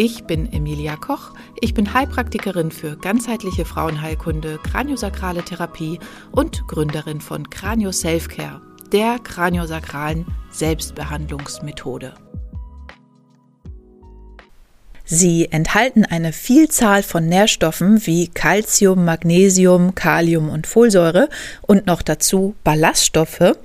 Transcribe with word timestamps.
Ich 0.00 0.22
bin 0.26 0.52
Emilia 0.52 0.94
Koch. 0.94 1.32
Ich 1.60 1.74
bin 1.74 1.92
Heilpraktikerin 1.92 2.70
für 2.70 2.96
ganzheitliche 2.96 3.64
Frauenheilkunde, 3.64 4.60
kraniosakrale 4.62 5.42
Therapie 5.42 5.98
und 6.30 6.68
Gründerin 6.68 7.20
von 7.20 7.50
Kranio 7.50 7.90
Selfcare, 7.90 8.60
der 8.92 9.18
kraniosakralen 9.18 10.24
Selbstbehandlungsmethode. 10.52 12.14
Sie 15.10 15.50
enthalten 15.50 16.04
eine 16.04 16.34
Vielzahl 16.34 17.02
von 17.02 17.24
Nährstoffen 17.24 18.06
wie 18.06 18.28
Calcium, 18.28 19.06
Magnesium, 19.06 19.94
Kalium 19.94 20.50
und 20.50 20.66
Folsäure 20.66 21.30
und 21.62 21.86
noch 21.86 22.02
dazu 22.02 22.56
Ballaststoffe. 22.62 23.56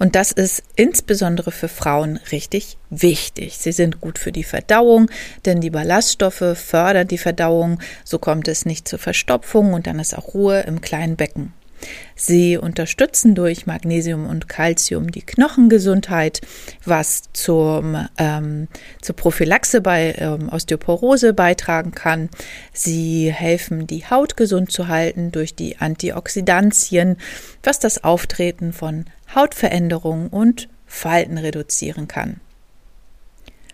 Und 0.00 0.16
das 0.16 0.32
ist 0.32 0.64
insbesondere 0.74 1.52
für 1.52 1.68
Frauen 1.68 2.18
richtig 2.32 2.78
wichtig. 2.90 3.58
Sie 3.58 3.70
sind 3.70 4.00
gut 4.00 4.18
für 4.18 4.32
die 4.32 4.42
Verdauung, 4.42 5.08
denn 5.44 5.60
die 5.60 5.70
Ballaststoffe 5.70 6.56
fördern 6.56 7.06
die 7.06 7.18
Verdauung. 7.18 7.78
So 8.02 8.18
kommt 8.18 8.48
es 8.48 8.66
nicht 8.66 8.88
zur 8.88 8.98
Verstopfung 8.98 9.74
und 9.74 9.86
dann 9.86 10.00
ist 10.00 10.18
auch 10.18 10.34
Ruhe 10.34 10.62
im 10.62 10.80
kleinen 10.80 11.14
Becken. 11.14 11.52
Sie 12.14 12.56
unterstützen 12.56 13.34
durch 13.34 13.66
Magnesium 13.66 14.26
und 14.26 14.48
Calcium 14.48 15.10
die 15.10 15.22
Knochengesundheit, 15.22 16.40
was 16.84 17.22
zum, 17.32 18.08
ähm, 18.18 18.68
zur 19.00 19.16
Prophylaxe 19.16 19.80
bei 19.80 20.14
ähm, 20.18 20.48
Osteoporose 20.48 21.32
beitragen 21.32 21.92
kann. 21.92 22.28
Sie 22.72 23.32
helfen, 23.32 23.86
die 23.86 24.04
Haut 24.04 24.36
gesund 24.36 24.72
zu 24.72 24.88
halten 24.88 25.30
durch 25.32 25.54
die 25.54 25.78
Antioxidantien, 25.78 27.16
was 27.62 27.78
das 27.78 28.02
Auftreten 28.02 28.72
von 28.72 29.04
Hautveränderungen 29.34 30.28
und 30.28 30.68
Falten 30.86 31.38
reduzieren 31.38 32.08
kann. 32.08 32.40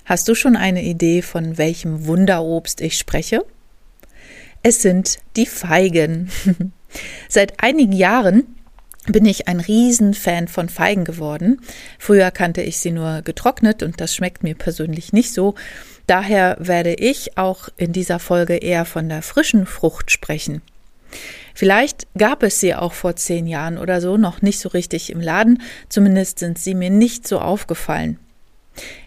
Hast 0.04 0.28
du 0.28 0.34
schon 0.34 0.56
eine 0.56 0.82
Idee, 0.82 1.22
von 1.22 1.56
welchem 1.56 2.06
Wunderobst 2.06 2.82
ich 2.82 2.98
spreche? 2.98 3.44
Es 4.62 4.82
sind 4.82 5.18
die 5.36 5.46
Feigen. 5.46 6.30
Seit 7.28 7.62
einigen 7.62 7.92
Jahren 7.92 8.44
bin 9.06 9.26
ich 9.26 9.48
ein 9.48 9.60
Riesenfan 9.60 10.48
von 10.48 10.68
Feigen 10.68 11.04
geworden. 11.04 11.60
Früher 11.98 12.30
kannte 12.30 12.62
ich 12.62 12.78
sie 12.78 12.90
nur 12.90 13.22
getrocknet 13.22 13.82
und 13.82 14.00
das 14.00 14.14
schmeckt 14.14 14.42
mir 14.42 14.54
persönlich 14.54 15.12
nicht 15.12 15.32
so. 15.32 15.54
Daher 16.06 16.56
werde 16.58 16.94
ich 16.94 17.36
auch 17.36 17.68
in 17.76 17.92
dieser 17.92 18.18
Folge 18.18 18.56
eher 18.56 18.84
von 18.84 19.08
der 19.08 19.22
frischen 19.22 19.66
Frucht 19.66 20.10
sprechen. 20.10 20.62
Vielleicht 21.54 22.08
gab 22.18 22.42
es 22.42 22.60
sie 22.60 22.74
auch 22.74 22.92
vor 22.92 23.14
zehn 23.14 23.46
Jahren 23.46 23.78
oder 23.78 24.00
so 24.00 24.16
noch 24.16 24.42
nicht 24.42 24.58
so 24.58 24.68
richtig 24.70 25.10
im 25.10 25.20
Laden, 25.20 25.62
zumindest 25.88 26.40
sind 26.40 26.58
sie 26.58 26.74
mir 26.74 26.90
nicht 26.90 27.28
so 27.28 27.38
aufgefallen. 27.38 28.18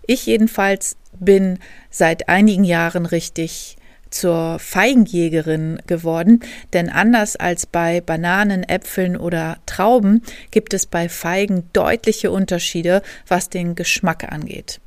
Ich 0.05 0.25
jedenfalls 0.25 0.95
bin 1.19 1.59
seit 1.89 2.29
einigen 2.29 2.63
Jahren 2.63 3.05
richtig 3.05 3.75
zur 4.09 4.59
Feigenjägerin 4.59 5.81
geworden, 5.87 6.41
denn 6.73 6.89
anders 6.89 7.35
als 7.35 7.65
bei 7.65 8.01
Bananen, 8.01 8.63
Äpfeln 8.63 9.17
oder 9.17 9.57
Trauben 9.65 10.23
gibt 10.51 10.73
es 10.73 10.85
bei 10.85 11.09
Feigen 11.09 11.69
deutliche 11.73 12.31
Unterschiede, 12.31 13.01
was 13.27 13.49
den 13.49 13.75
Geschmack 13.75 14.31
angeht. 14.31 14.79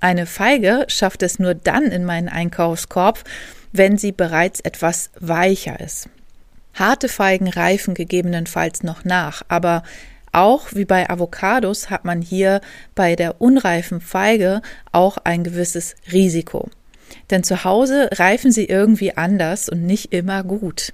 Eine 0.00 0.26
Feige 0.26 0.84
schafft 0.88 1.22
es 1.22 1.38
nur 1.38 1.54
dann 1.54 1.84
in 1.84 2.04
meinen 2.04 2.28
Einkaufskorb, 2.28 3.24
wenn 3.72 3.98
sie 3.98 4.12
bereits 4.12 4.60
etwas 4.60 5.10
weicher 5.18 5.80
ist. 5.80 6.08
Harte 6.74 7.08
Feigen 7.08 7.48
reifen 7.48 7.94
gegebenenfalls 7.94 8.84
noch 8.84 9.04
nach, 9.04 9.42
aber 9.48 9.82
auch 10.32 10.68
wie 10.72 10.84
bei 10.84 11.10
Avocados 11.10 11.90
hat 11.90 12.04
man 12.04 12.22
hier 12.22 12.60
bei 12.94 13.16
der 13.16 13.40
unreifen 13.40 14.00
Feige 14.00 14.62
auch 14.92 15.18
ein 15.18 15.42
gewisses 15.42 15.96
Risiko. 16.12 16.70
Denn 17.30 17.44
zu 17.44 17.64
Hause 17.64 18.08
reifen 18.12 18.52
sie 18.52 18.64
irgendwie 18.64 19.16
anders 19.16 19.68
und 19.68 19.84
nicht 19.84 20.12
immer 20.12 20.44
gut. 20.44 20.92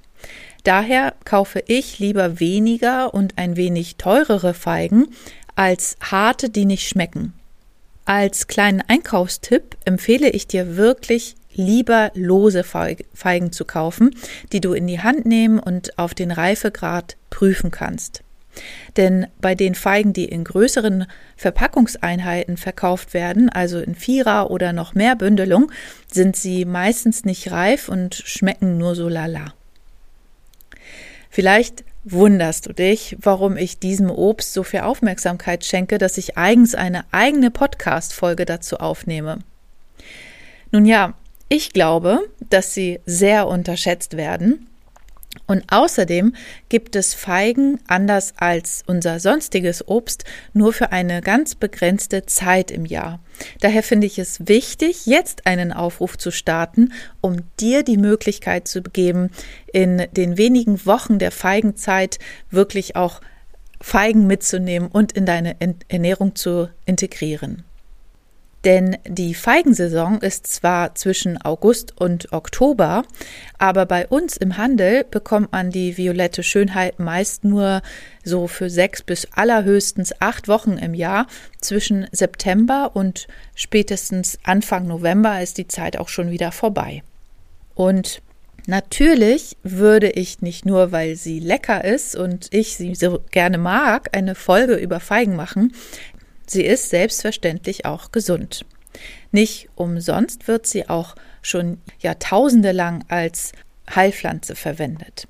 Daher 0.65 1.15
kaufe 1.25 1.63
ich 1.67 1.99
lieber 1.99 2.41
weniger 2.41 3.13
und 3.13 3.37
ein 3.37 3.57
wenig 3.57 3.97
teurere 3.97 4.55
Feigen 4.55 5.09
als 5.57 5.97
harte, 6.01 6.49
die 6.49 6.65
nicht 6.65 6.89
schmecken. 6.89 7.35
Als 8.07 8.49
kleinen 8.49 8.83
Einkaufstipp 8.87 9.77
empfehle 9.85 10.31
ich 10.31 10.47
dir 10.47 10.77
wirklich 10.77 11.37
lieber 11.55 12.11
lose 12.15 12.65
Feigen 12.65 13.53
zu 13.53 13.65
kaufen, 13.65 14.17
die 14.53 14.61
du 14.61 14.73
in 14.73 14.87
die 14.87 15.01
Hand 15.01 15.25
nehmen 15.27 15.59
und 15.59 15.99
auf 15.99 16.15
den 16.15 16.31
Reifegrad 16.31 17.17
prüfen 17.31 17.71
kannst. 17.71 18.23
Denn 18.97 19.27
bei 19.41 19.55
den 19.55 19.75
Feigen, 19.75 20.13
die 20.13 20.27
in 20.27 20.45
größeren 20.45 21.07
Verpackungseinheiten 21.37 22.57
verkauft 22.57 23.15
werden, 23.15 23.49
also 23.49 23.81
in 23.81 23.95
Vierer 23.95 24.51
oder 24.51 24.73
noch 24.73 24.95
mehr 24.95 25.17
Bündelung, 25.17 25.71
sind 26.11 26.37
sie 26.37 26.65
meistens 26.65 27.25
nicht 27.25 27.51
reif 27.51 27.89
und 27.89 28.15
schmecken 28.15 28.79
nur 28.79 28.95
so 28.95 29.09
lala. 29.09 29.55
Vielleicht 31.31 31.85
wunderst 32.05 32.67
du 32.67 32.73
dich, 32.73 33.17
warum 33.21 33.57
ich 33.57 33.79
diesem 33.79 34.11
Obst 34.11 34.53
so 34.53 34.63
viel 34.63 34.81
Aufmerksamkeit 34.81 35.65
schenke, 35.65 35.99
dass 35.99 36.19
ich 36.19 36.37
eigens 36.37 36.75
eine 36.75 37.05
eigene 37.11 37.51
Podcast-Folge 37.51 38.45
dazu 38.45 38.77
aufnehme. 38.77 39.39
Nun 40.71 40.85
ja, 40.85 41.15
ich 41.49 41.73
glaube, 41.73 42.29
dass 42.51 42.75
sie 42.75 43.01
sehr 43.07 43.49
unterschätzt 43.49 44.17
werden 44.17 44.69
und 45.47 45.65
außerdem 45.69 46.35
gibt 46.69 46.97
es 46.97 47.13
Feigen, 47.13 47.79
anders 47.87 48.35
als 48.37 48.83
unser 48.87 49.21
sonstiges 49.21 49.87
Obst, 49.87 50.25
nur 50.53 50.73
für 50.73 50.93
eine 50.93 51.21
ganz 51.21 51.55
begrenzte 51.55 52.25
Zeit 52.25 52.71
im 52.71 52.87
Jahr. 52.87 53.21
Daher 53.61 53.83
finde 53.83 54.07
ich 54.07 54.19
es 54.19 54.47
wichtig, 54.47 55.07
jetzt 55.07 55.47
einen 55.47 55.73
Aufruf 55.73 56.17
zu 56.17 56.31
starten, 56.31 56.93
um 57.21 57.37
dir 57.61 57.83
die 57.83 57.99
Möglichkeit 57.99 58.69
zu 58.69 58.83
geben, 58.83 59.31
in 59.73 60.07
den 60.13 60.39
wenigen 60.39 60.87
Wochen 60.87 61.19
der 61.19 61.31
Feigenzeit 61.31 62.19
wirklich 62.51 62.97
auch 62.97 63.21
Feigen 63.81 64.27
mitzunehmen 64.27 64.89
und 64.89 65.13
in 65.13 65.27
deine 65.27 65.57
Ernährung 65.89 66.37
zu 66.37 66.71
integrieren. 66.87 67.65
Denn 68.65 68.97
die 69.07 69.35
Feigensaison 69.35 70.23
ist 70.23 70.47
zwar 70.47 70.95
zwischen 70.95 71.41
August 71.43 72.01
und 72.01 72.33
Oktober, 72.33 73.05
aber 73.59 73.85
bei 73.85 74.07
uns 74.07 74.39
im 74.39 74.57
Handel 74.57 75.05
bekommt 75.05 75.53
man 75.53 75.71
die 75.71 75.99
violette 75.99 76.43
Schönheit 76.43 76.99
meist 76.99 77.45
nur 77.45 77.83
so 78.25 78.47
für 78.47 78.71
sechs 78.71 79.03
bis 79.03 79.29
allerhöchstens 79.33 80.15
acht 80.19 80.49
Wochen 80.49 80.79
im 80.79 80.95
Jahr. 80.95 81.27
Zwischen 81.61 82.07
September 82.11 82.93
und 82.95 83.27
spätestens 83.55 84.39
Anfang 84.45 84.87
November 84.87 85.43
ist 85.43 85.59
die 85.59 85.69
Zeit 85.69 85.99
auch 85.99 86.09
schon 86.09 86.31
wieder 86.31 86.51
vorbei. 86.51 87.03
Und 87.75 88.23
Natürlich 88.67 89.59
würde 89.63 90.09
ich 90.09 90.41
nicht 90.41 90.65
nur, 90.65 90.91
weil 90.91 91.17
sie 91.17 91.39
lecker 91.39 91.85
ist 91.85 92.17
und 92.17 92.49
ich 92.51 92.77
sie 92.77 92.95
so 92.95 93.21
gerne 93.31 93.59
mag, 93.59 94.09
eine 94.17 94.35
Folge 94.35 94.77
über 94.77 95.01
Feigen 95.01 95.37
machen. 95.37 95.75
Sie 96.47 96.65
ist 96.65 96.91
selbstverständlich 96.91 97.85
auch 97.85 98.13
gesund. 98.13 98.65
Nicht 99.33 99.69
umsonst 99.75 100.47
wird 100.47 100.67
sie 100.67 100.89
auch 100.89 101.17
schon 101.43 101.81
Jahrtausende 102.01 102.73
lang 102.73 103.05
als 103.09 103.53
Heilpflanze 103.95 104.55
verwendet. 104.55 105.27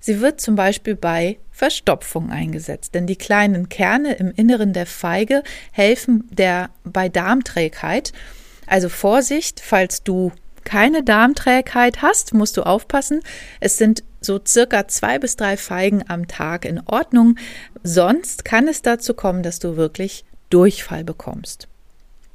Sie 0.00 0.20
wird 0.20 0.40
zum 0.40 0.54
Beispiel 0.54 0.94
bei 0.94 1.38
Verstopfung 1.50 2.30
eingesetzt, 2.30 2.94
denn 2.94 3.06
die 3.06 3.16
kleinen 3.16 3.68
Kerne 3.68 4.14
im 4.14 4.30
Inneren 4.30 4.72
der 4.72 4.86
Feige 4.86 5.42
helfen 5.72 6.28
der 6.30 6.70
bei 6.84 7.08
Darmträgheit. 7.08 8.12
Also 8.66 8.88
Vorsicht, 8.88 9.60
falls 9.60 10.02
du 10.02 10.32
keine 10.64 11.02
Darmträgheit 11.02 12.02
hast, 12.02 12.34
musst 12.34 12.56
du 12.56 12.62
aufpassen. 12.62 13.20
Es 13.60 13.78
sind 13.78 14.04
so 14.26 14.40
circa 14.44 14.88
zwei 14.88 15.18
bis 15.18 15.36
drei 15.36 15.56
Feigen 15.56 16.04
am 16.08 16.28
Tag 16.28 16.64
in 16.64 16.80
Ordnung. 16.86 17.36
Sonst 17.82 18.44
kann 18.44 18.68
es 18.68 18.82
dazu 18.82 19.14
kommen, 19.14 19.42
dass 19.42 19.58
du 19.58 19.76
wirklich 19.76 20.24
Durchfall 20.50 21.04
bekommst. 21.04 21.68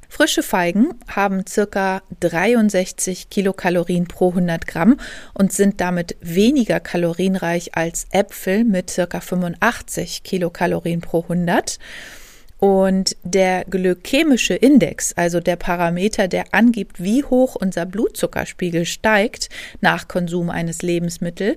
Frische 0.08 0.42
Feigen 0.42 0.90
haben 1.08 1.46
circa 1.46 2.02
63 2.20 3.30
Kilokalorien 3.30 4.06
pro 4.08 4.28
100 4.28 4.66
Gramm 4.66 4.98
und 5.32 5.54
sind 5.54 5.80
damit 5.80 6.16
weniger 6.20 6.80
kalorienreich 6.80 7.76
als 7.76 8.06
Äpfel 8.10 8.64
mit 8.64 8.90
circa 8.90 9.20
85 9.20 10.22
Kilokalorien 10.22 11.00
pro 11.00 11.22
100. 11.22 11.78
Und 12.62 13.16
der 13.24 13.64
glykämische 13.64 14.54
Index, 14.54 15.14
also 15.14 15.40
der 15.40 15.56
Parameter, 15.56 16.28
der 16.28 16.54
angibt, 16.54 17.02
wie 17.02 17.24
hoch 17.24 17.56
unser 17.56 17.86
Blutzuckerspiegel 17.86 18.86
steigt 18.86 19.48
nach 19.80 20.06
Konsum 20.06 20.48
eines 20.48 20.80
Lebensmittels, 20.80 21.56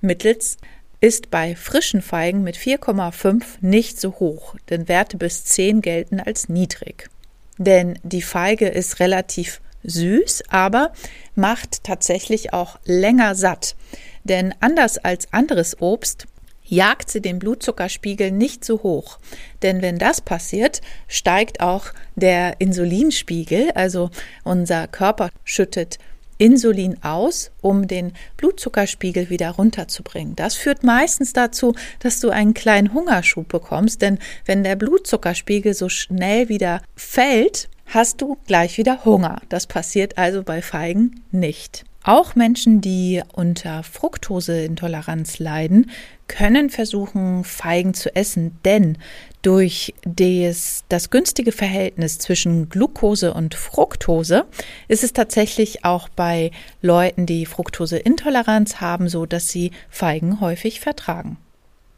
mittels 0.00 0.58
ist 1.00 1.32
bei 1.32 1.56
frischen 1.56 2.00
Feigen 2.00 2.44
mit 2.44 2.56
4,5 2.56 3.42
nicht 3.60 4.00
so 4.00 4.20
hoch, 4.20 4.54
denn 4.70 4.86
Werte 4.86 5.16
bis 5.16 5.44
10 5.46 5.82
gelten 5.82 6.20
als 6.20 6.48
niedrig. 6.48 7.10
Denn 7.58 7.98
die 8.04 8.22
Feige 8.22 8.68
ist 8.68 9.00
relativ 9.00 9.60
süß, 9.82 10.44
aber 10.48 10.92
macht 11.34 11.82
tatsächlich 11.82 12.52
auch 12.52 12.78
länger 12.84 13.34
satt. 13.34 13.74
Denn 14.22 14.54
anders 14.60 14.98
als 14.98 15.26
anderes 15.32 15.82
Obst 15.82 16.28
jagt 16.66 17.10
sie 17.10 17.20
den 17.22 17.38
Blutzuckerspiegel 17.38 18.30
nicht 18.30 18.64
so 18.64 18.82
hoch. 18.82 19.18
Denn 19.62 19.82
wenn 19.82 19.98
das 19.98 20.20
passiert, 20.20 20.80
steigt 21.08 21.60
auch 21.60 21.86
der 22.14 22.60
Insulinspiegel, 22.60 23.70
also 23.72 24.10
unser 24.44 24.86
Körper 24.88 25.30
schüttet 25.44 25.98
Insulin 26.38 27.02
aus, 27.02 27.50
um 27.62 27.86
den 27.86 28.12
Blutzuckerspiegel 28.36 29.30
wieder 29.30 29.52
runterzubringen. 29.52 30.36
Das 30.36 30.54
führt 30.54 30.84
meistens 30.84 31.32
dazu, 31.32 31.74
dass 32.00 32.20
du 32.20 32.28
einen 32.28 32.52
kleinen 32.52 32.92
Hungerschub 32.92 33.48
bekommst, 33.48 34.02
denn 34.02 34.18
wenn 34.44 34.62
der 34.62 34.76
Blutzuckerspiegel 34.76 35.72
so 35.72 35.88
schnell 35.88 36.50
wieder 36.50 36.82
fällt, 36.94 37.70
hast 37.86 38.20
du 38.20 38.36
gleich 38.46 38.76
wieder 38.76 39.04
Hunger. 39.04 39.40
Das 39.48 39.66
passiert 39.66 40.18
also 40.18 40.42
bei 40.42 40.60
Feigen 40.60 41.22
nicht. 41.30 41.85
Auch 42.06 42.36
Menschen, 42.36 42.80
die 42.80 43.20
unter 43.32 43.82
Fructoseintoleranz 43.82 45.40
leiden, 45.40 45.90
können 46.28 46.70
versuchen, 46.70 47.42
Feigen 47.42 47.94
zu 47.94 48.14
essen, 48.14 48.56
denn 48.64 48.96
durch 49.42 49.92
des, 50.04 50.84
das 50.88 51.10
günstige 51.10 51.50
Verhältnis 51.50 52.20
zwischen 52.20 52.68
Glucose 52.68 53.34
und 53.34 53.56
Fructose 53.56 54.46
ist 54.86 55.02
es 55.02 55.14
tatsächlich 55.14 55.84
auch 55.84 56.08
bei 56.08 56.52
Leuten, 56.80 57.26
die 57.26 57.44
Fructoseintoleranz 57.44 58.80
haben, 58.80 59.08
so 59.08 59.26
dass 59.26 59.48
sie 59.48 59.72
Feigen 59.90 60.40
häufig 60.40 60.78
vertragen. 60.78 61.38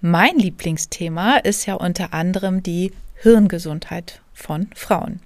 Mein 0.01 0.39
Lieblingsthema 0.39 1.37
ist 1.37 1.67
ja 1.67 1.75
unter 1.75 2.15
anderem 2.15 2.63
die 2.63 2.93
Hirngesundheit 3.17 4.23
von 4.33 4.69
Frauen. 4.75 5.21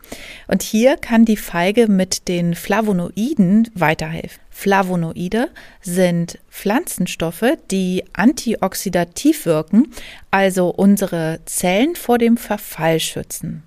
Und 0.48 0.62
hier 0.62 0.96
kann 0.96 1.24
die 1.24 1.36
Feige 1.36 1.86
mit 1.86 2.26
den 2.26 2.56
Flavonoiden 2.56 3.70
weiterhelfen. 3.74 4.41
Flavonoide 4.52 5.48
sind 5.80 6.38
Pflanzenstoffe, 6.48 7.56
die 7.70 8.04
antioxidativ 8.12 9.46
wirken, 9.46 9.88
also 10.30 10.68
unsere 10.68 11.40
Zellen 11.46 11.96
vor 11.96 12.18
dem 12.18 12.36
Verfall 12.36 13.00
schützen. 13.00 13.64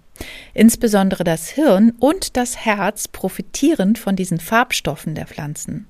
Insbesondere 0.53 1.25
das 1.25 1.49
Hirn 1.49 1.91
und 1.99 2.37
das 2.37 2.57
Herz 2.63 3.09
profitieren 3.09 3.97
von 3.97 4.15
diesen 4.15 4.39
Farbstoffen 4.39 5.15
der 5.15 5.27
Pflanzen. 5.27 5.87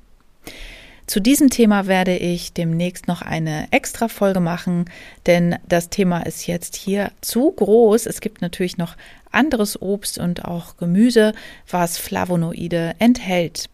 Zu 1.06 1.19
diesem 1.19 1.51
Thema 1.51 1.86
werde 1.86 2.18
ich 2.18 2.53
demnächst 2.53 3.07
noch 3.07 3.21
eine 3.21 3.68
extra 3.69 4.07
Folge 4.07 4.39
machen, 4.39 4.86
denn 5.27 5.56
das 5.68 5.89
Thema 5.89 6.25
ist 6.25 6.48
jetzt 6.48 6.75
hier 6.75 7.12
zu 7.21 7.51
groß. 7.51 8.07
Es 8.07 8.21
gibt 8.21 8.41
natürlich 8.41 8.77
noch 8.77 8.95
anderes 9.31 9.80
Obst 9.80 10.18
und 10.18 10.45
auch 10.45 10.77
Gemüse, 10.77 11.33
was 11.69 12.00
Flavonoide 12.00 12.95
enthält. 12.98 13.69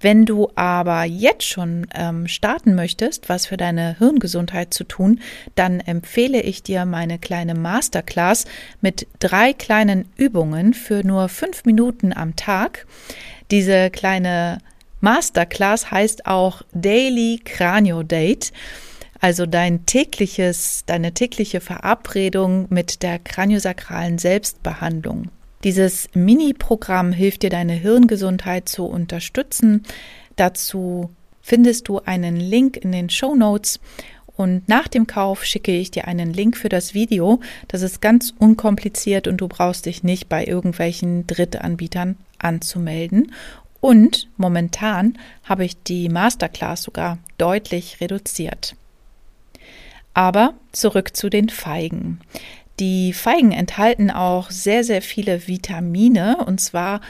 Wenn 0.00 0.26
du 0.26 0.50
aber 0.54 1.04
jetzt 1.04 1.44
schon 1.44 1.86
ähm, 1.94 2.28
starten 2.28 2.74
möchtest, 2.74 3.28
was 3.30 3.46
für 3.46 3.56
deine 3.56 3.96
Hirngesundheit 3.98 4.74
zu 4.74 4.84
tun, 4.84 5.20
dann 5.54 5.80
empfehle 5.80 6.42
ich 6.42 6.62
dir 6.62 6.84
meine 6.84 7.18
kleine 7.18 7.54
Masterclass 7.54 8.44
mit 8.82 9.06
drei 9.18 9.54
kleinen 9.54 10.06
Übungen 10.16 10.74
für 10.74 11.06
nur 11.06 11.30
fünf 11.30 11.64
Minuten 11.64 12.12
am 12.12 12.36
Tag. 12.36 12.86
Diese 13.50 13.88
kleine 13.90 14.58
Masterclass 15.00 15.90
heißt 15.90 16.26
auch 16.26 16.62
Daily 16.72 17.40
Cranio 17.42 18.02
Date, 18.02 18.52
also 19.20 19.46
dein 19.46 19.86
tägliches, 19.86 20.84
deine 20.84 21.14
tägliche 21.14 21.60
Verabredung 21.62 22.66
mit 22.68 23.02
der 23.02 23.18
kraniosakralen 23.18 24.18
Selbstbehandlung. 24.18 25.30
Dieses 25.64 26.08
Mini-Programm 26.12 27.12
hilft 27.12 27.42
dir, 27.42 27.50
deine 27.50 27.72
Hirngesundheit 27.72 28.68
zu 28.68 28.84
unterstützen. 28.84 29.82
Dazu 30.36 31.10
findest 31.40 31.88
du 31.88 32.00
einen 32.00 32.36
Link 32.36 32.76
in 32.76 32.92
den 32.92 33.08
Show 33.08 33.34
Notes 33.34 33.80
und 34.36 34.68
nach 34.68 34.88
dem 34.88 35.06
Kauf 35.06 35.44
schicke 35.44 35.72
ich 35.72 35.90
dir 35.90 36.06
einen 36.06 36.32
Link 36.34 36.56
für 36.56 36.68
das 36.68 36.92
Video. 36.92 37.40
Das 37.68 37.82
ist 37.82 38.02
ganz 38.02 38.34
unkompliziert 38.38 39.26
und 39.26 39.38
du 39.38 39.48
brauchst 39.48 39.86
dich 39.86 40.02
nicht 40.02 40.28
bei 40.28 40.44
irgendwelchen 40.44 41.26
Drittanbietern 41.26 42.16
anzumelden. 42.38 43.32
Und 43.80 44.28
momentan 44.36 45.18
habe 45.44 45.64
ich 45.64 45.82
die 45.82 46.08
Masterclass 46.08 46.82
sogar 46.82 47.18
deutlich 47.38 48.00
reduziert. 48.00 48.76
Aber 50.14 50.54
zurück 50.72 51.16
zu 51.16 51.28
den 51.28 51.48
Feigen. 51.48 52.20
Die 52.80 53.12
Feigen 53.12 53.52
enthalten 53.52 54.10
auch 54.10 54.50
sehr, 54.50 54.84
sehr 54.84 55.02
viele 55.02 55.46
Vitamine 55.46 56.38
und 56.44 56.60
zwar 56.60 57.00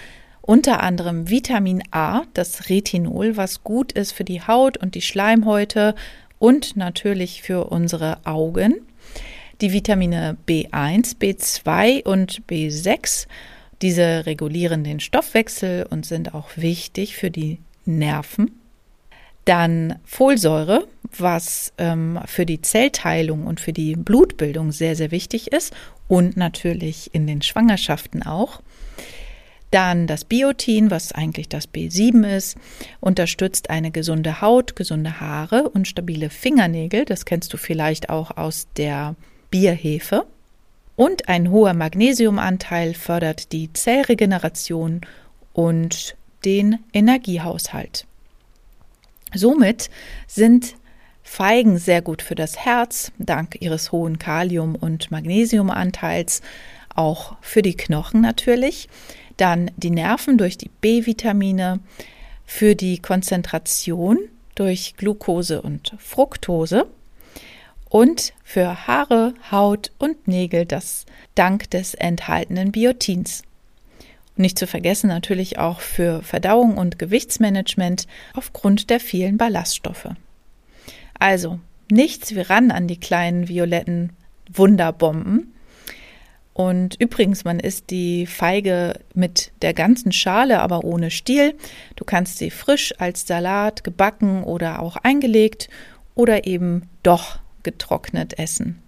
unter 0.42 0.82
anderem 0.82 1.30
Vitamin 1.30 1.82
A, 1.90 2.22
das 2.34 2.68
Retinol, 2.68 3.36
was 3.36 3.64
gut 3.64 3.92
ist 3.92 4.12
für 4.12 4.24
die 4.24 4.42
Haut 4.42 4.76
und 4.76 4.94
die 4.94 5.00
Schleimhäute 5.00 5.94
und 6.38 6.76
natürlich 6.76 7.42
für 7.42 7.64
unsere 7.64 8.18
Augen. 8.26 8.74
Die 9.62 9.72
Vitamine 9.72 10.36
B1, 10.46 11.16
B2 11.18 12.04
und 12.04 12.42
B6 12.46 13.26
diese 13.84 14.24
regulieren 14.24 14.82
den 14.82 14.98
Stoffwechsel 14.98 15.86
und 15.90 16.06
sind 16.06 16.34
auch 16.34 16.56
wichtig 16.56 17.16
für 17.16 17.30
die 17.30 17.58
Nerven. 17.84 18.63
Dann 19.44 19.98
Folsäure, 20.04 20.86
was 21.18 21.72
ähm, 21.78 22.18
für 22.26 22.46
die 22.46 22.62
Zellteilung 22.62 23.46
und 23.46 23.60
für 23.60 23.72
die 23.72 23.94
Blutbildung 23.94 24.72
sehr, 24.72 24.96
sehr 24.96 25.10
wichtig 25.10 25.52
ist 25.52 25.74
und 26.08 26.36
natürlich 26.36 27.14
in 27.14 27.26
den 27.26 27.42
Schwangerschaften 27.42 28.22
auch. 28.22 28.60
Dann 29.70 30.06
das 30.06 30.24
Biotin, 30.24 30.92
was 30.92 31.10
eigentlich 31.10 31.48
das 31.48 31.68
B7 31.68 32.36
ist, 32.36 32.56
unterstützt 33.00 33.70
eine 33.70 33.90
gesunde 33.90 34.40
Haut, 34.40 34.76
gesunde 34.76 35.20
Haare 35.20 35.68
und 35.68 35.88
stabile 35.88 36.30
Fingernägel. 36.30 37.04
Das 37.04 37.24
kennst 37.24 37.52
du 37.52 37.56
vielleicht 37.56 38.08
auch 38.08 38.36
aus 38.36 38.68
der 38.76 39.16
Bierhefe. 39.50 40.26
Und 40.94 41.28
ein 41.28 41.50
hoher 41.50 41.74
Magnesiumanteil 41.74 42.94
fördert 42.94 43.50
die 43.50 43.72
Zellregeneration 43.72 45.00
und 45.52 46.16
den 46.44 46.78
Energiehaushalt. 46.92 48.06
Somit 49.34 49.90
sind 50.26 50.76
Feigen 51.22 51.78
sehr 51.78 52.02
gut 52.02 52.22
für 52.22 52.34
das 52.34 52.58
Herz, 52.58 53.10
dank 53.18 53.56
ihres 53.60 53.92
hohen 53.92 54.18
Kalium- 54.18 54.76
und 54.76 55.10
Magnesiumanteils, 55.10 56.42
auch 56.94 57.36
für 57.40 57.62
die 57.62 57.76
Knochen 57.76 58.20
natürlich, 58.20 58.88
dann 59.36 59.70
die 59.76 59.90
Nerven 59.90 60.38
durch 60.38 60.58
die 60.58 60.70
B-Vitamine, 60.80 61.80
für 62.44 62.76
die 62.76 62.98
Konzentration 62.98 64.18
durch 64.54 64.94
Glucose 64.96 65.62
und 65.62 65.94
Fructose 65.98 66.86
und 67.88 68.32
für 68.44 68.86
Haare, 68.86 69.34
Haut 69.50 69.90
und 69.98 70.28
Nägel 70.28 70.66
das 70.66 71.06
dank 71.34 71.70
des 71.70 71.94
enthaltenen 71.94 72.70
Biotins. 72.70 73.42
Nicht 74.36 74.58
zu 74.58 74.66
vergessen 74.66 75.08
natürlich 75.08 75.58
auch 75.58 75.80
für 75.80 76.22
Verdauung 76.22 76.76
und 76.76 76.98
Gewichtsmanagement 76.98 78.06
aufgrund 78.34 78.90
der 78.90 78.98
vielen 78.98 79.36
Ballaststoffe. 79.36 80.08
Also 81.18 81.60
nichts 81.90 82.34
wie 82.34 82.40
ran 82.40 82.70
an 82.70 82.88
die 82.88 82.98
kleinen 82.98 83.48
violetten 83.48 84.12
Wunderbomben. 84.52 85.54
Und 86.52 87.00
übrigens, 87.00 87.44
man 87.44 87.58
isst 87.58 87.90
die 87.90 88.26
Feige 88.26 89.00
mit 89.12 89.52
der 89.62 89.74
ganzen 89.74 90.12
Schale, 90.12 90.60
aber 90.60 90.84
ohne 90.84 91.10
Stiel. 91.10 91.54
Du 91.96 92.04
kannst 92.04 92.38
sie 92.38 92.50
frisch 92.50 92.94
als 92.98 93.26
Salat, 93.26 93.82
gebacken 93.82 94.44
oder 94.44 94.80
auch 94.80 94.96
eingelegt 94.96 95.68
oder 96.14 96.46
eben 96.46 96.88
doch 97.02 97.40
getrocknet 97.64 98.38
essen. 98.38 98.83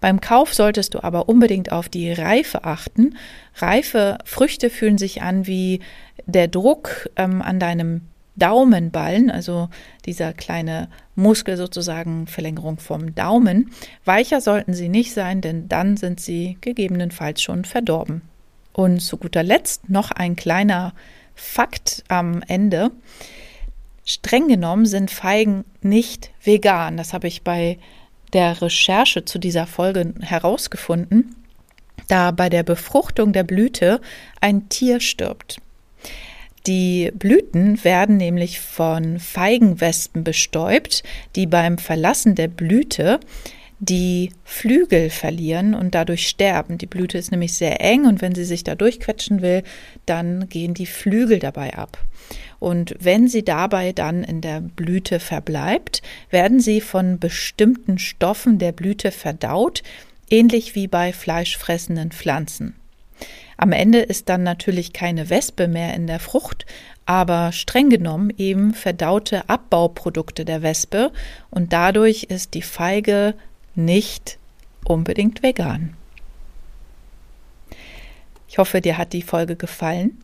Beim 0.00 0.20
Kauf 0.20 0.54
solltest 0.54 0.94
du 0.94 1.02
aber 1.02 1.28
unbedingt 1.28 1.72
auf 1.72 1.88
die 1.88 2.12
Reife 2.12 2.64
achten. 2.64 3.16
Reife 3.56 4.18
Früchte 4.24 4.70
fühlen 4.70 4.98
sich 4.98 5.22
an 5.22 5.46
wie 5.46 5.80
der 6.26 6.48
Druck 6.48 7.10
ähm, 7.16 7.42
an 7.42 7.58
deinem 7.58 8.02
Daumenballen, 8.36 9.30
also 9.30 9.68
dieser 10.06 10.32
kleine 10.32 10.88
Muskel 11.14 11.56
sozusagen 11.56 12.26
Verlängerung 12.26 12.78
vom 12.78 13.14
Daumen. 13.14 13.70
Weicher 14.04 14.40
sollten 14.40 14.72
sie 14.72 14.88
nicht 14.88 15.12
sein, 15.12 15.40
denn 15.40 15.68
dann 15.68 15.96
sind 15.96 16.20
sie 16.20 16.56
gegebenenfalls 16.60 17.42
schon 17.42 17.64
verdorben. 17.64 18.22
Und 18.72 19.00
zu 19.00 19.18
guter 19.18 19.42
Letzt 19.42 19.90
noch 19.90 20.10
ein 20.10 20.34
kleiner 20.34 20.94
Fakt 21.34 22.04
am 22.08 22.42
Ende. 22.48 22.90
Streng 24.04 24.48
genommen 24.48 24.86
sind 24.86 25.10
Feigen 25.10 25.64
nicht 25.82 26.30
vegan. 26.42 26.96
Das 26.96 27.12
habe 27.12 27.28
ich 27.28 27.42
bei 27.42 27.78
der 28.32 28.60
Recherche 28.62 29.24
zu 29.24 29.38
dieser 29.38 29.66
Folge 29.66 30.14
herausgefunden, 30.20 31.36
da 32.08 32.30
bei 32.30 32.48
der 32.48 32.62
Befruchtung 32.62 33.32
der 33.32 33.44
Blüte 33.44 34.00
ein 34.40 34.68
Tier 34.68 35.00
stirbt. 35.00 35.60
Die 36.66 37.10
Blüten 37.14 37.82
werden 37.84 38.16
nämlich 38.16 38.60
von 38.60 39.18
Feigenwespen 39.18 40.22
bestäubt, 40.22 41.02
die 41.34 41.46
beim 41.46 41.76
Verlassen 41.76 42.34
der 42.34 42.48
Blüte 42.48 43.18
die 43.80 44.30
Flügel 44.44 45.10
verlieren 45.10 45.74
und 45.74 45.96
dadurch 45.96 46.28
sterben. 46.28 46.78
Die 46.78 46.86
Blüte 46.86 47.18
ist 47.18 47.32
nämlich 47.32 47.54
sehr 47.54 47.80
eng 47.80 48.06
und 48.06 48.22
wenn 48.22 48.32
sie 48.32 48.44
sich 48.44 48.62
da 48.62 48.76
durchquetschen 48.76 49.42
will, 49.42 49.64
dann 50.06 50.48
gehen 50.48 50.72
die 50.72 50.86
Flügel 50.86 51.40
dabei 51.40 51.74
ab. 51.74 51.98
Und 52.62 52.94
wenn 53.00 53.26
sie 53.26 53.42
dabei 53.42 53.90
dann 53.90 54.22
in 54.22 54.40
der 54.40 54.60
Blüte 54.60 55.18
verbleibt, 55.18 56.00
werden 56.30 56.60
sie 56.60 56.80
von 56.80 57.18
bestimmten 57.18 57.98
Stoffen 57.98 58.60
der 58.60 58.70
Blüte 58.70 59.10
verdaut, 59.10 59.82
ähnlich 60.30 60.76
wie 60.76 60.86
bei 60.86 61.12
fleischfressenden 61.12 62.12
Pflanzen. 62.12 62.76
Am 63.56 63.72
Ende 63.72 63.98
ist 63.98 64.28
dann 64.28 64.44
natürlich 64.44 64.92
keine 64.92 65.28
Wespe 65.28 65.66
mehr 65.66 65.92
in 65.94 66.06
der 66.06 66.20
Frucht, 66.20 66.64
aber 67.04 67.50
streng 67.50 67.90
genommen 67.90 68.32
eben 68.38 68.74
verdaute 68.74 69.48
Abbauprodukte 69.48 70.44
der 70.44 70.62
Wespe 70.62 71.10
und 71.50 71.72
dadurch 71.72 72.22
ist 72.28 72.54
die 72.54 72.62
Feige 72.62 73.34
nicht 73.74 74.38
unbedingt 74.84 75.42
vegan. 75.42 75.96
Ich 78.46 78.58
hoffe, 78.58 78.80
dir 78.80 78.98
hat 78.98 79.14
die 79.14 79.22
Folge 79.22 79.56
gefallen. 79.56 80.22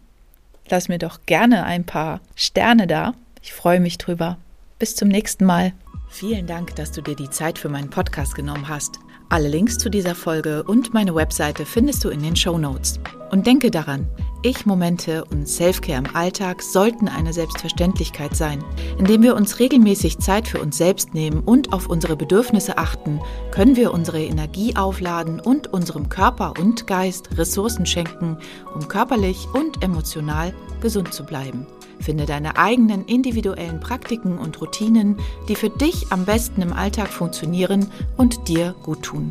Lass 0.70 0.88
mir 0.88 0.98
doch 0.98 1.20
gerne 1.26 1.64
ein 1.64 1.84
paar 1.84 2.20
Sterne 2.34 2.86
da. 2.86 3.14
Ich 3.42 3.52
freue 3.52 3.80
mich 3.80 3.98
drüber. 3.98 4.36
Bis 4.78 4.94
zum 4.96 5.08
nächsten 5.08 5.44
Mal. 5.44 5.72
Vielen 6.10 6.46
Dank, 6.46 6.76
dass 6.76 6.92
du 6.92 7.02
dir 7.02 7.16
die 7.16 7.30
Zeit 7.30 7.58
für 7.58 7.68
meinen 7.68 7.90
Podcast 7.90 8.34
genommen 8.34 8.68
hast. 8.68 8.98
Alle 9.30 9.48
Links 9.48 9.76
zu 9.76 9.90
dieser 9.90 10.14
Folge 10.14 10.62
und 10.62 10.94
meine 10.94 11.14
Webseite 11.14 11.66
findest 11.66 12.04
du 12.04 12.08
in 12.08 12.22
den 12.22 12.36
Show 12.36 12.56
Notes. 12.56 12.98
Und 13.30 13.46
denke 13.46 13.70
daran, 13.70 14.06
Ich-Momente 14.42 15.24
und 15.24 15.48
Selfcare 15.48 15.98
im 15.98 16.14
Alltag 16.14 16.62
sollten 16.62 17.08
eine 17.08 17.32
Selbstverständlichkeit 17.32 18.36
sein. 18.36 18.62
Indem 18.98 19.22
wir 19.22 19.34
uns 19.34 19.58
regelmäßig 19.58 20.18
Zeit 20.18 20.46
für 20.46 20.60
uns 20.60 20.78
selbst 20.78 21.12
nehmen 21.12 21.40
und 21.40 21.72
auf 21.72 21.88
unsere 21.88 22.16
Bedürfnisse 22.16 22.78
achten, 22.78 23.20
können 23.50 23.76
wir 23.76 23.92
unsere 23.92 24.22
Energie 24.22 24.76
aufladen 24.76 25.40
und 25.40 25.72
unserem 25.72 26.08
Körper 26.08 26.54
und 26.58 26.86
Geist 26.86 27.36
Ressourcen 27.36 27.84
schenken, 27.84 28.38
um 28.74 28.86
körperlich 28.86 29.46
und 29.54 29.82
emotional 29.82 30.54
gesund 30.80 31.12
zu 31.12 31.24
bleiben. 31.24 31.66
Finde 32.00 32.26
deine 32.26 32.56
eigenen 32.56 33.06
individuellen 33.06 33.80
Praktiken 33.80 34.38
und 34.38 34.60
Routinen, 34.60 35.16
die 35.48 35.56
für 35.56 35.70
dich 35.70 36.12
am 36.12 36.24
besten 36.24 36.62
im 36.62 36.72
Alltag 36.72 37.08
funktionieren 37.08 37.90
und 38.16 38.46
dir 38.46 38.74
gut 38.84 39.02
tun. 39.02 39.30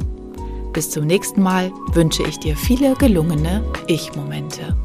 Bis 0.74 0.90
zum 0.90 1.06
nächsten 1.06 1.42
Mal 1.42 1.72
wünsche 1.94 2.24
ich 2.24 2.38
dir 2.40 2.56
viele 2.56 2.94
gelungene 2.96 3.64
Ich-Momente. 3.88 4.76